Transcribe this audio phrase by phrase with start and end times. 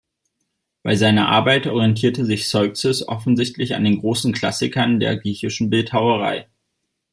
[0.81, 6.47] Bei seiner Arbeit orientierte sich Zeuxis offensichtlich an den großen Klassikern der griechischen Bildhauerei.